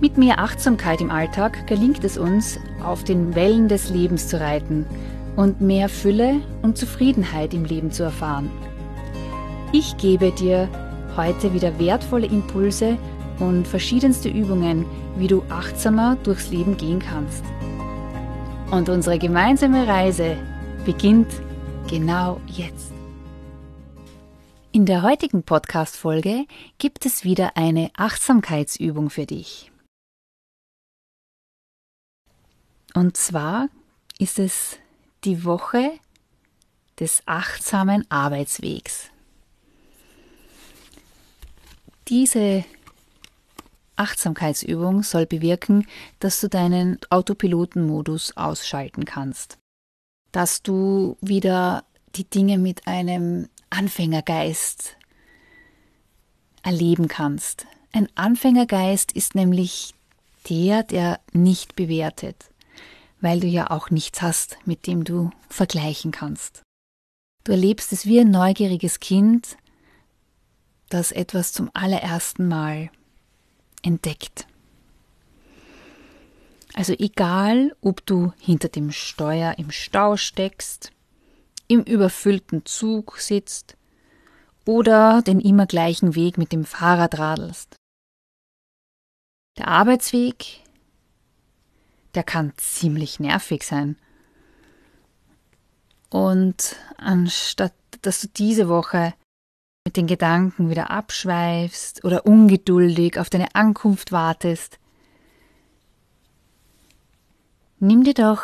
[0.00, 4.86] Mit mehr Achtsamkeit im Alltag gelingt es uns, auf den Wellen des Lebens zu reiten
[5.36, 8.50] und mehr Fülle und Zufriedenheit im Leben zu erfahren.
[9.72, 10.68] Ich gebe dir
[11.16, 12.98] heute wieder wertvolle Impulse
[13.38, 14.84] und verschiedenste Übungen,
[15.16, 17.44] wie du achtsamer durchs Leben gehen kannst.
[18.70, 20.36] Und unsere gemeinsame Reise
[20.84, 21.32] beginnt
[21.88, 22.92] genau jetzt.
[24.72, 26.46] In der heutigen Podcast-Folge
[26.78, 29.70] gibt es wieder eine Achtsamkeitsübung für dich.
[32.94, 33.68] Und zwar
[34.18, 34.78] ist es
[35.24, 35.90] die Woche
[37.00, 39.10] des achtsamen Arbeitswegs.
[42.08, 42.64] Diese
[43.96, 45.86] Achtsamkeitsübung soll bewirken,
[46.20, 49.58] dass du deinen Autopilotenmodus ausschalten kannst,
[50.30, 51.84] dass du wieder
[52.14, 54.96] die Dinge mit einem Anfängergeist
[56.62, 57.66] erleben kannst.
[57.92, 59.94] Ein Anfängergeist ist nämlich
[60.48, 62.50] der, der nicht bewertet
[63.24, 66.62] weil du ja auch nichts hast, mit dem du vergleichen kannst.
[67.44, 69.56] Du erlebst es wie ein neugieriges Kind,
[70.90, 72.90] das etwas zum allerersten Mal
[73.80, 74.46] entdeckt.
[76.74, 80.92] Also egal, ob du hinter dem Steuer im Stau steckst,
[81.66, 83.78] im überfüllten Zug sitzt
[84.66, 87.76] oder den immer gleichen Weg mit dem Fahrrad radelst.
[89.56, 90.63] Der Arbeitsweg
[92.14, 93.96] der kann ziemlich nervig sein.
[96.10, 99.14] Und anstatt dass du diese Woche
[99.84, 104.78] mit den Gedanken wieder abschweifst oder ungeduldig auf deine Ankunft wartest,
[107.78, 108.42] nimm dir doch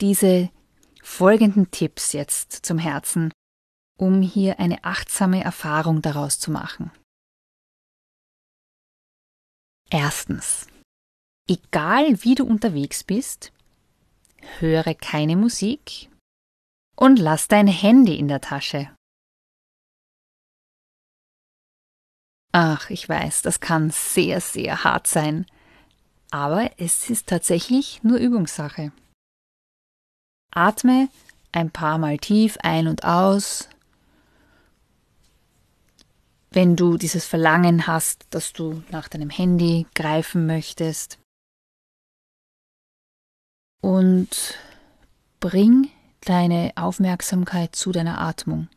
[0.00, 0.50] diese
[1.02, 3.32] folgenden Tipps jetzt zum Herzen,
[3.98, 6.90] um hier eine achtsame Erfahrung daraus zu machen.
[9.90, 10.66] Erstens.
[11.46, 13.52] Egal wie du unterwegs bist,
[14.58, 16.08] höre keine Musik
[16.96, 18.90] und lass dein Handy in der Tasche.
[22.52, 25.44] Ach, ich weiß, das kann sehr, sehr hart sein,
[26.30, 28.92] aber es ist tatsächlich nur Übungssache.
[30.50, 31.08] Atme
[31.52, 33.68] ein paar Mal tief ein und aus.
[36.50, 41.18] Wenn du dieses Verlangen hast, dass du nach deinem Handy greifen möchtest,
[43.84, 44.58] und
[45.40, 45.90] bring
[46.22, 48.68] deine Aufmerksamkeit zu deiner Atmung.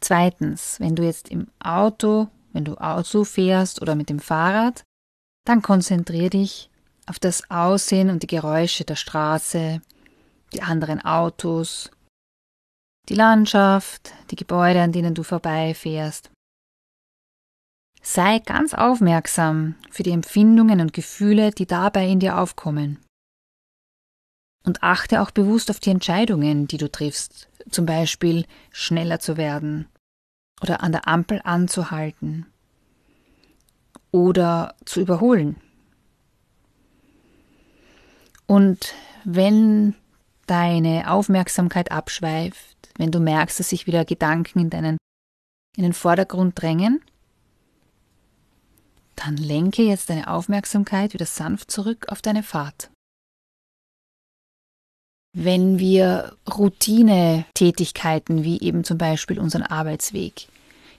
[0.00, 4.82] Zweitens, wenn du jetzt im Auto, wenn du Auto fährst oder mit dem Fahrrad,
[5.46, 6.68] dann konzentriere dich
[7.06, 9.80] auf das Aussehen und die Geräusche der Straße,
[10.52, 11.90] die anderen Autos,
[13.08, 16.31] die Landschaft, die Gebäude, an denen du vorbeifährst.
[18.02, 22.98] Sei ganz aufmerksam für die Empfindungen und Gefühle, die dabei in dir aufkommen.
[24.64, 29.88] Und achte auch bewusst auf die Entscheidungen, die du triffst, zum Beispiel schneller zu werden
[30.60, 32.46] oder an der Ampel anzuhalten
[34.10, 35.56] oder zu überholen.
[38.46, 39.94] Und wenn
[40.46, 44.98] deine Aufmerksamkeit abschweift, wenn du merkst, dass sich wieder Gedanken in deinen
[45.74, 47.00] in den Vordergrund drängen,
[49.16, 52.90] dann lenke jetzt deine Aufmerksamkeit wieder sanft zurück auf deine Fahrt.
[55.34, 60.48] Wenn wir Routine-Tätigkeiten wie eben zum Beispiel unseren Arbeitsweg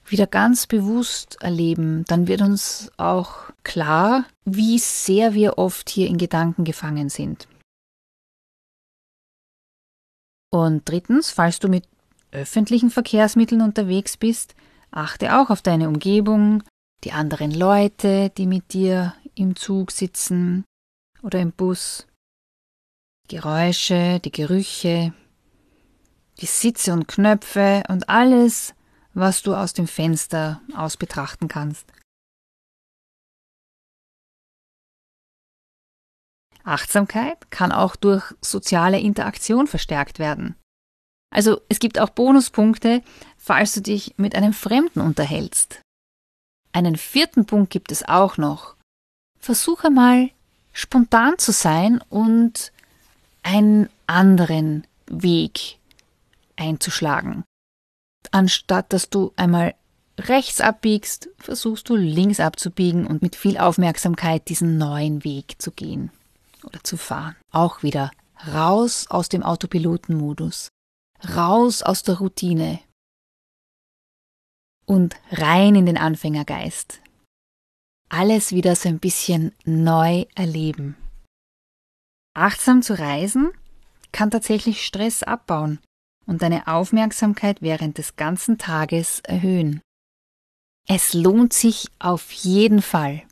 [0.07, 6.17] wieder ganz bewusst erleben, dann wird uns auch klar, wie sehr wir oft hier in
[6.17, 7.47] Gedanken gefangen sind.
[10.51, 11.87] Und drittens, falls du mit
[12.31, 14.55] öffentlichen Verkehrsmitteln unterwegs bist,
[14.91, 16.63] achte auch auf deine Umgebung,
[17.03, 20.63] die anderen Leute, die mit dir im Zug sitzen
[21.21, 22.07] oder im Bus,
[23.27, 25.13] Geräusche, die Gerüche,
[26.39, 28.73] die Sitze und Knöpfe und alles,
[29.13, 31.91] was du aus dem Fenster aus betrachten kannst.
[36.63, 40.55] Achtsamkeit kann auch durch soziale Interaktion verstärkt werden.
[41.29, 43.03] Also es gibt auch Bonuspunkte,
[43.37, 45.82] falls du dich mit einem Fremden unterhältst.
[46.73, 48.75] Einen vierten Punkt gibt es auch noch.
[49.39, 50.31] versuche mal
[50.73, 52.71] spontan zu sein und
[53.43, 55.77] einen anderen Weg
[56.55, 57.43] einzuschlagen.
[58.31, 59.75] Anstatt dass du einmal
[60.17, 66.11] rechts abbiegst, versuchst du links abzubiegen und mit viel Aufmerksamkeit diesen neuen Weg zu gehen
[66.63, 67.35] oder zu fahren.
[67.51, 68.11] Auch wieder
[68.51, 70.69] raus aus dem Autopilotenmodus,
[71.35, 72.79] raus aus der Routine
[74.85, 77.01] und rein in den Anfängergeist.
[78.09, 80.95] Alles wieder so ein bisschen neu erleben.
[82.35, 83.51] Achtsam zu reisen
[84.11, 85.79] kann tatsächlich Stress abbauen
[86.25, 89.81] und deine Aufmerksamkeit während des ganzen Tages erhöhen.
[90.87, 93.23] Es lohnt sich auf jeden Fall.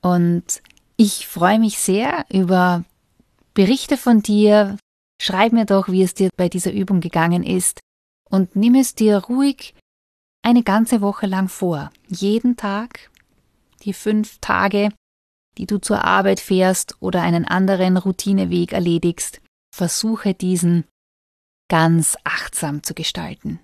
[0.00, 0.62] Und
[0.96, 2.84] ich freue mich sehr über
[3.54, 4.76] Berichte von dir.
[5.20, 7.80] Schreib mir doch, wie es dir bei dieser Übung gegangen ist
[8.28, 9.74] und nimm es dir ruhig
[10.44, 11.90] eine ganze Woche lang vor.
[12.06, 13.10] Jeden Tag,
[13.82, 14.90] die fünf Tage,
[15.56, 19.40] die du zur Arbeit fährst oder einen anderen Routineweg erledigst,
[19.74, 20.84] versuche diesen
[21.68, 23.58] ganz achtsam zu gestalten.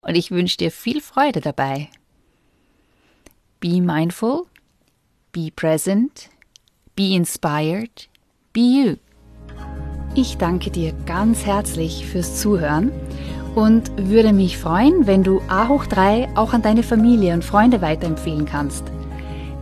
[0.00, 1.90] Und ich wünsche dir viel Freude dabei.
[3.60, 4.46] Be mindful,
[5.32, 6.30] be present,
[6.96, 8.08] be inspired,
[8.52, 8.96] be you.
[10.14, 12.92] Ich danke dir ganz herzlich fürs Zuhören
[13.54, 17.80] und würde mich freuen, wenn du A hoch 3 auch an deine Familie und Freunde
[17.80, 18.84] weiterempfehlen kannst.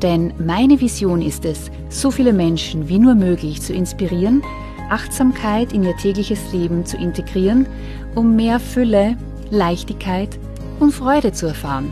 [0.02, 4.42] Denn meine Vision ist es, so viele Menschen wie nur möglich zu inspirieren,
[4.90, 7.66] Achtsamkeit in ihr tägliches Leben zu integrieren,
[8.14, 9.16] um mehr Fülle,
[9.50, 10.38] Leichtigkeit
[10.80, 11.90] und Freude zu erfahren.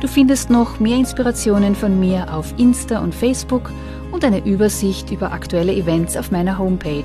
[0.00, 3.72] Du findest noch mehr Inspirationen von mir auf Insta und Facebook
[4.12, 7.04] und eine Übersicht über aktuelle Events auf meiner Homepage